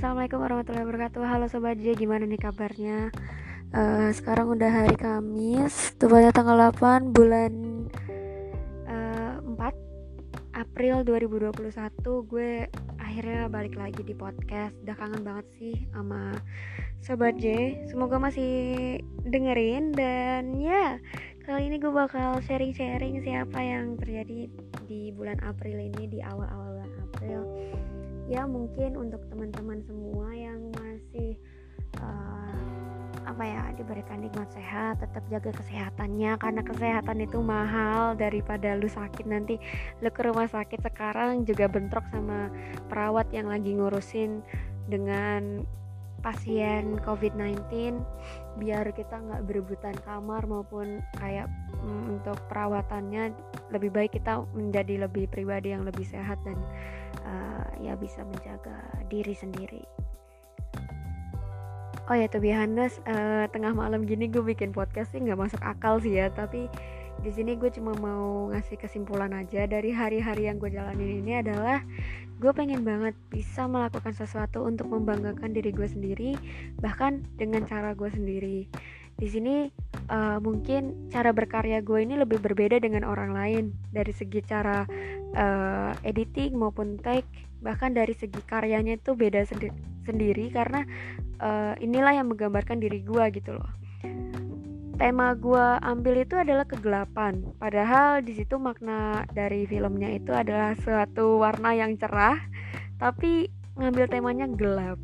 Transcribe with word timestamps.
assalamualaikum 0.00 0.40
warahmatullahi 0.40 0.86
wabarakatuh. 0.88 1.22
Halo 1.28 1.44
sobat 1.52 1.76
J, 1.76 1.92
gimana 1.92 2.24
nih 2.24 2.40
kabarnya? 2.40 3.12
Uh, 3.68 4.08
sekarang 4.16 4.48
udah 4.48 4.72
hari 4.72 4.96
Kamis, 4.96 5.92
tepatnya 6.00 6.32
tanggal 6.32 6.56
8 6.72 7.12
bulan 7.12 7.52
uh, 8.88 9.44
4 9.44 10.56
April 10.56 11.04
2021. 11.04 11.52
Gue 12.32 12.64
akhirnya 12.96 13.52
balik 13.52 13.76
lagi 13.76 14.00
di 14.00 14.16
podcast. 14.16 14.72
Udah 14.88 14.96
kangen 14.96 15.20
banget 15.20 15.44
sih 15.60 15.76
sama 15.92 16.32
sobat 17.04 17.36
J. 17.36 17.76
Semoga 17.92 18.16
masih 18.16 18.96
dengerin 19.28 19.92
dan 19.92 20.56
ya 20.56 20.96
kali 21.44 21.68
ini 21.68 21.76
gue 21.76 21.92
bakal 21.92 22.40
sharing-sharing 22.48 23.20
siapa 23.20 23.60
yang 23.60 24.00
terjadi 24.00 24.48
di 24.88 25.12
bulan 25.12 25.36
April 25.44 25.76
ini 25.76 26.08
di 26.08 26.24
awal-awal 26.24 26.80
bulan 26.80 26.92
April 27.04 27.40
ya 28.26 28.44
mungkin 28.44 28.98
untuk 28.98 29.22
teman-teman 29.30 29.80
semua 29.86 30.28
yang 30.34 30.60
masih 30.76 31.38
uh, 32.00 32.58
apa 33.24 33.44
ya 33.46 33.62
diberikan 33.78 34.18
nikmat 34.20 34.50
sehat 34.50 34.98
tetap 34.98 35.22
jaga 35.30 35.54
kesehatannya. 35.54 36.36
Karena 36.40 36.62
kesehatan 36.66 37.18
itu 37.22 37.38
mahal 37.40 38.18
daripada 38.18 38.74
lu 38.74 38.90
sakit. 38.90 39.24
Nanti 39.24 39.56
lu 40.02 40.10
ke 40.10 40.26
rumah 40.26 40.50
sakit 40.50 40.82
sekarang 40.82 41.46
juga 41.46 41.70
bentrok 41.70 42.04
sama 42.10 42.50
perawat 42.90 43.30
yang 43.30 43.48
lagi 43.48 43.76
ngurusin 43.76 44.42
dengan 44.90 45.62
pasien 46.20 47.00
COVID-19 47.00 47.96
biar 48.60 48.92
kita 48.92 49.16
nggak 49.16 49.42
berebutan 49.48 49.96
kamar 50.04 50.44
maupun 50.44 51.00
kayak 51.16 51.48
mm, 51.80 52.20
untuk 52.20 52.36
perawatannya 52.52 53.32
lebih 53.72 53.88
baik 53.88 54.20
kita 54.20 54.44
menjadi 54.52 55.08
lebih 55.08 55.26
pribadi 55.32 55.72
yang 55.72 55.82
lebih 55.88 56.04
sehat 56.04 56.36
dan 56.44 56.60
uh, 57.24 57.68
ya 57.80 57.96
bisa 57.96 58.24
menjaga 58.24 58.76
diri 59.08 59.32
sendiri. 59.34 59.84
Oh 62.10 62.18
ya 62.18 62.26
tuh 62.26 62.42
honest 62.42 62.98
uh, 63.06 63.46
tengah 63.54 63.70
malam 63.70 64.02
gini 64.02 64.26
gue 64.26 64.42
bikin 64.42 64.74
podcast 64.74 65.14
sih 65.14 65.22
nggak 65.22 65.38
masuk 65.38 65.62
akal 65.62 66.02
sih 66.02 66.18
ya 66.18 66.26
tapi 66.34 66.66
di 67.20 67.30
sini 67.30 67.54
gue 67.54 67.70
cuma 67.70 67.92
mau 68.00 68.50
ngasih 68.50 68.80
kesimpulan 68.80 69.30
aja 69.36 69.68
dari 69.68 69.94
hari-hari 69.94 70.48
yang 70.48 70.58
gue 70.58 70.72
jalanin 70.72 71.20
ini 71.22 71.38
adalah 71.38 71.84
gue 72.40 72.52
pengen 72.56 72.80
banget 72.80 73.12
bisa 73.28 73.68
melakukan 73.68 74.16
sesuatu 74.16 74.64
untuk 74.64 74.88
membanggakan 74.88 75.52
diri 75.52 75.70
gue 75.70 75.84
sendiri 75.84 76.30
bahkan 76.80 77.22
dengan 77.36 77.68
cara 77.68 77.92
gue 77.92 78.08
sendiri. 78.08 78.64
Di 79.20 79.28
sini 79.28 79.68
uh, 80.08 80.40
mungkin 80.40 81.12
cara 81.12 81.36
berkarya 81.36 81.84
gue 81.84 82.00
ini 82.00 82.16
lebih 82.16 82.40
berbeda 82.40 82.80
dengan 82.80 83.04
orang 83.04 83.36
lain 83.36 83.64
dari 83.92 84.16
segi 84.16 84.40
cara 84.40 84.88
uh, 85.36 85.92
editing 86.02 86.56
maupun 86.56 86.98
take 87.00 87.26
bahkan 87.60 87.92
dari 87.92 88.16
segi 88.16 88.40
karyanya 88.48 88.96
itu 88.96 89.12
beda 89.12 89.44
sendi 89.44 89.68
sendiri 90.08 90.48
karena 90.48 90.80
uh, 91.44 91.76
inilah 91.76 92.16
yang 92.16 92.32
menggambarkan 92.32 92.80
diri 92.80 93.04
gue 93.04 93.24
gitu 93.36 93.56
loh. 93.56 93.70
Tema 95.00 95.32
gue 95.32 95.66
ambil 95.80 96.24
itu 96.24 96.36
adalah 96.36 96.68
kegelapan. 96.68 97.40
Padahal 97.56 98.20
di 98.20 98.36
situ 98.36 98.60
makna 98.60 99.24
dari 99.32 99.64
filmnya 99.64 100.12
itu 100.12 100.32
adalah 100.32 100.76
suatu 100.76 101.40
warna 101.40 101.72
yang 101.72 101.96
cerah 101.96 102.36
tapi 103.00 103.48
ngambil 103.80 104.12
temanya 104.12 104.46
gelap. 104.48 105.00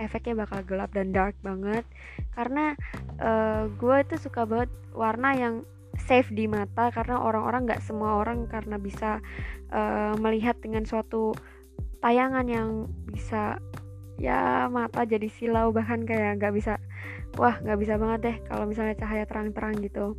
Efeknya 0.00 0.48
bakal 0.48 0.64
gelap 0.64 0.90
dan 0.96 1.12
dark 1.12 1.36
banget. 1.44 1.84
Karena 2.32 2.72
uh, 3.20 3.68
gue 3.76 3.96
tuh 4.08 4.20
suka 4.20 4.48
banget 4.48 4.72
warna 4.96 5.36
yang 5.36 5.54
safe 6.10 6.34
di 6.34 6.50
mata 6.50 6.90
karena 6.90 7.22
orang-orang 7.22 7.70
nggak 7.70 7.86
semua 7.86 8.18
orang 8.18 8.50
karena 8.50 8.82
bisa 8.82 9.22
uh, 9.70 10.18
melihat 10.18 10.58
dengan 10.58 10.82
suatu 10.82 11.30
tayangan 12.02 12.50
yang 12.50 12.90
bisa 13.06 13.62
ya 14.18 14.66
mata 14.66 15.06
jadi 15.06 15.30
silau 15.30 15.70
bahkan 15.70 16.02
kayak 16.02 16.42
nggak 16.42 16.50
bisa 16.50 16.82
wah 17.38 17.54
nggak 17.62 17.78
bisa 17.78 17.94
banget 17.94 18.20
deh 18.26 18.36
kalau 18.50 18.66
misalnya 18.66 18.98
cahaya 18.98 19.22
terang-terang 19.22 19.78
gitu. 19.78 20.18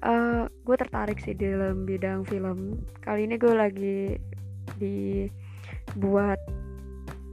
Uh, 0.00 0.48
gue 0.64 0.76
tertarik 0.80 1.20
sih 1.20 1.36
dalam 1.36 1.84
bidang 1.84 2.24
film. 2.24 2.80
Kali 3.04 3.28
ini 3.28 3.36
gue 3.36 3.52
lagi 3.52 4.00
dibuat 4.80 6.40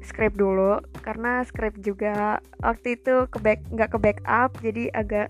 script 0.03 0.35
dulu 0.35 0.83
karena 1.01 1.41
script 1.43 1.81
juga 1.81 2.39
waktu 2.61 3.01
itu 3.01 3.27
ke 3.27 3.37
back 3.41 3.59
nggak 3.73 3.91
ke 3.91 3.99
backup 3.99 4.51
jadi 4.61 4.93
agak 4.93 5.29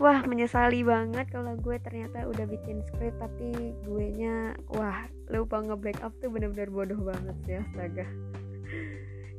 wah 0.00 0.24
menyesali 0.24 0.82
banget 0.82 1.28
kalau 1.28 1.54
gue 1.60 1.76
ternyata 1.84 2.26
udah 2.26 2.48
bikin 2.48 2.80
script 2.88 3.20
tapi 3.20 3.76
gue 3.84 4.06
nya 4.16 4.56
wah 4.72 5.06
lupa 5.30 5.62
nge 5.62 5.76
backup 5.78 6.12
tuh 6.18 6.28
bener-bener 6.32 6.68
bodoh 6.72 7.00
banget 7.00 7.36
ya 7.46 7.58
astaga. 7.70 8.06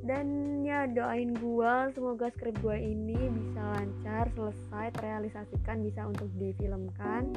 Dan 0.02 0.26
ya 0.66 0.90
doain 0.90 1.38
gue 1.38 1.74
semoga 1.94 2.34
script 2.34 2.58
gue 2.66 2.74
ini 2.74 3.30
bisa 3.30 3.62
lancar 3.62 4.34
selesai 4.34 4.98
terrealisasikan 4.98 5.86
bisa 5.86 6.10
untuk 6.10 6.26
difilmkan. 6.42 7.30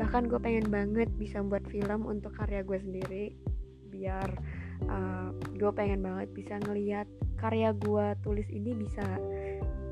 Bahkan 0.00 0.32
gue 0.32 0.40
pengen 0.40 0.72
banget 0.72 1.12
bisa 1.20 1.44
buat 1.44 1.60
film 1.68 2.08
untuk 2.08 2.32
karya 2.32 2.64
gue 2.64 2.78
sendiri 2.80 3.24
biar 3.92 4.28
uh, 4.86 5.34
gue 5.58 5.70
pengen 5.74 6.04
banget 6.04 6.30
bisa 6.30 6.54
ngeliat 6.62 7.10
karya 7.38 7.74
gue 7.74 8.06
tulis 8.22 8.46
ini 8.50 8.74
bisa 8.74 9.04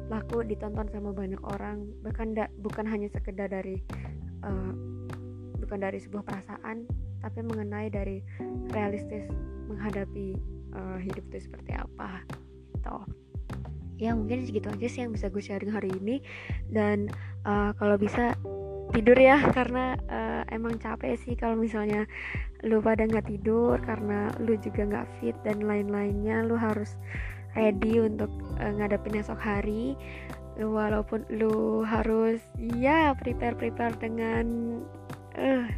laku 0.06 0.46
ditonton 0.46 0.86
sama 0.94 1.10
banyak 1.10 1.42
orang. 1.42 1.90
Bahkan 2.06 2.38
da, 2.38 2.46
bukan 2.62 2.86
hanya 2.86 3.10
sekedar 3.10 3.50
dari 3.50 3.82
uh, 4.46 4.72
bukan 5.58 5.82
dari 5.82 5.98
sebuah 5.98 6.22
perasaan 6.22 6.86
tapi 7.24 7.42
mengenai 7.42 7.90
dari 7.90 8.22
realistis 8.70 9.26
menghadapi 9.66 10.38
uh, 10.78 10.98
hidup 11.02 11.26
itu 11.34 11.50
seperti 11.50 11.74
apa 11.74 12.22
gitu. 12.76 12.98
Ya 13.96 14.12
mungkin 14.12 14.44
segitu 14.44 14.68
aja 14.68 14.86
sih 14.86 15.00
yang 15.02 15.16
bisa 15.16 15.26
gue 15.32 15.42
sharing 15.42 15.72
hari 15.72 15.90
ini. 15.98 16.22
Dan 16.70 17.10
uh, 17.48 17.72
kalau 17.80 17.96
bisa 17.96 18.36
tidur 18.96 19.18
ya 19.20 19.36
karena 19.52 19.92
uh, 20.08 20.42
emang 20.48 20.80
capek 20.80 21.20
sih 21.20 21.36
kalau 21.36 21.52
misalnya 21.52 22.08
lu 22.64 22.80
pada 22.80 23.04
nggak 23.04 23.28
tidur 23.28 23.76
karena 23.84 24.32
lu 24.40 24.56
juga 24.56 24.88
nggak 24.88 25.08
fit 25.20 25.36
dan 25.44 25.60
lain-lainnya 25.60 26.40
lu 26.48 26.56
harus 26.56 26.96
ready 27.52 28.00
untuk 28.00 28.32
uh, 28.56 28.72
ngadepin 28.72 29.20
esok 29.20 29.36
hari. 29.36 29.92
Walaupun 30.56 31.28
lu 31.28 31.84
harus 31.84 32.40
ya 32.56 33.12
prepare 33.12 33.52
prepare 33.52 33.92
dengan 34.00 34.80
uh, 35.36 35.68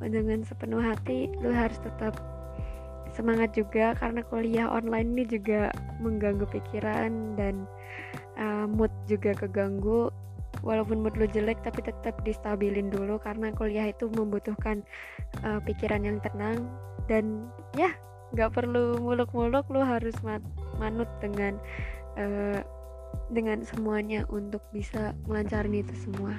dengan 0.00 0.40
sepenuh 0.40 0.80
hati 0.80 1.28
lu 1.44 1.52
harus 1.52 1.76
tetap 1.84 2.16
semangat 3.12 3.52
juga 3.52 3.92
karena 4.00 4.24
kuliah 4.24 4.72
online 4.72 5.12
ini 5.12 5.24
juga 5.28 5.68
mengganggu 6.00 6.48
pikiran 6.48 7.36
dan 7.36 7.68
uh, 8.40 8.64
mood 8.64 8.88
juga 9.04 9.36
keganggu 9.36 10.08
walaupun 10.60 11.00
mood 11.00 11.16
lo 11.16 11.26
jelek 11.28 11.60
tapi 11.64 11.84
tetap 11.84 12.16
distabilin 12.22 12.88
dulu 12.88 13.16
karena 13.20 13.52
kuliah 13.52 13.88
itu 13.88 14.08
membutuhkan 14.12 14.84
uh, 15.44 15.58
pikiran 15.64 16.04
yang 16.04 16.18
tenang 16.20 16.68
dan 17.08 17.48
ya 17.74 17.90
nggak 18.30 18.54
perlu 18.54 18.98
muluk-muluk 19.02 19.66
lo 19.72 19.82
harus 19.82 20.14
manut 20.78 21.08
dengan 21.18 21.58
uh, 22.14 22.62
dengan 23.30 23.62
semuanya 23.66 24.22
untuk 24.30 24.62
bisa 24.70 25.14
melancarin 25.26 25.82
itu 25.82 25.94
semua. 25.98 26.34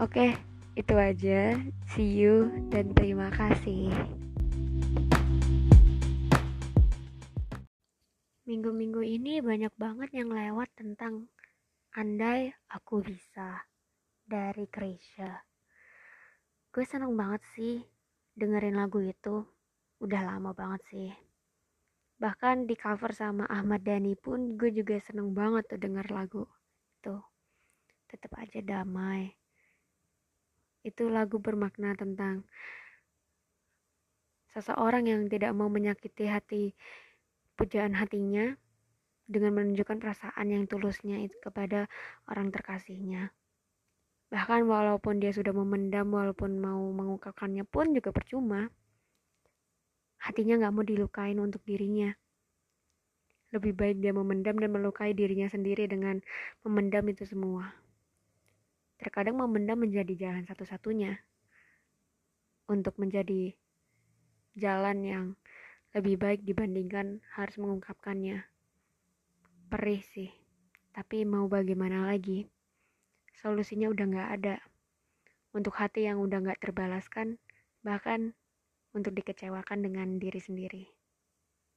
Oke 0.00 0.12
okay, 0.12 0.30
itu 0.76 0.94
aja. 0.96 1.56
See 1.92 2.08
you 2.08 2.52
dan 2.72 2.96
terima 2.96 3.28
kasih. 3.32 3.92
Minggu-minggu 8.48 9.04
ini 9.04 9.44
banyak 9.44 9.76
banget 9.76 10.08
yang 10.16 10.32
lewat 10.32 10.72
tentang 10.72 11.28
Andai 11.96 12.52
Aku 12.76 13.00
Bisa 13.00 13.64
dari 14.20 14.68
Krisya. 14.68 15.40
Gue 16.68 16.84
seneng 16.84 17.16
banget 17.16 17.40
sih 17.56 17.80
dengerin 18.36 18.76
lagu 18.76 19.00
itu. 19.00 19.48
Udah 19.96 20.20
lama 20.20 20.52
banget 20.52 20.84
sih. 20.92 21.10
Bahkan 22.20 22.68
di 22.68 22.76
cover 22.76 23.16
sama 23.16 23.48
Ahmad 23.48 23.88
Dhani 23.88 24.12
pun 24.20 24.60
gue 24.60 24.68
juga 24.68 25.00
seneng 25.00 25.32
banget 25.32 25.64
tuh 25.64 25.80
denger 25.80 26.12
lagu 26.12 26.44
itu. 27.00 27.16
Tetap 28.04 28.36
aja 28.36 28.60
damai. 28.60 29.32
Itu 30.84 31.08
lagu 31.08 31.40
bermakna 31.40 31.96
tentang 31.96 32.44
seseorang 34.52 35.08
yang 35.08 35.24
tidak 35.32 35.56
mau 35.56 35.72
menyakiti 35.72 36.28
hati 36.28 36.76
pujaan 37.56 37.96
hatinya 37.96 38.60
dengan 39.28 39.60
menunjukkan 39.60 40.00
perasaan 40.00 40.46
yang 40.48 40.64
tulusnya 40.64 41.20
kepada 41.44 41.84
orang 42.32 42.48
terkasihnya. 42.48 43.28
Bahkan 44.32 44.64
walaupun 44.64 45.20
dia 45.20 45.32
sudah 45.36 45.52
memendam, 45.52 46.08
walaupun 46.08 46.56
mau 46.56 46.80
mengungkapkannya 46.80 47.68
pun 47.68 47.92
juga 47.92 48.08
percuma. 48.12 48.72
Hatinya 50.18 50.58
gak 50.58 50.72
mau 50.74 50.84
dilukain 50.84 51.36
untuk 51.38 51.60
dirinya. 51.68 52.10
Lebih 53.52 53.72
baik 53.72 53.96
dia 54.04 54.12
memendam 54.12 54.56
dan 54.60 54.68
melukai 54.72 55.16
dirinya 55.16 55.48
sendiri 55.48 55.88
dengan 55.88 56.20
memendam 56.64 57.04
itu 57.08 57.24
semua. 57.24 57.72
Terkadang 59.00 59.40
memendam 59.40 59.80
menjadi 59.80 60.28
jalan 60.28 60.44
satu-satunya 60.44 61.16
untuk 62.68 63.00
menjadi 63.00 63.56
jalan 64.52 64.98
yang 65.00 65.26
lebih 65.96 66.20
baik 66.20 66.44
dibandingkan 66.44 67.24
harus 67.32 67.56
mengungkapkannya 67.56 68.44
perih 69.68 70.02
sih. 70.02 70.32
Tapi 70.90 71.22
mau 71.22 71.46
bagaimana 71.46 72.10
lagi? 72.10 72.48
Solusinya 73.38 73.86
udah 73.92 74.04
nggak 74.08 74.30
ada. 74.40 74.56
Untuk 75.54 75.78
hati 75.78 76.10
yang 76.10 76.18
udah 76.18 76.42
nggak 76.42 76.60
terbalaskan 76.64 77.38
bahkan 77.86 78.34
untuk 78.90 79.14
dikecewakan 79.14 79.86
dengan 79.86 80.18
diri 80.18 80.42
sendiri 80.42 80.97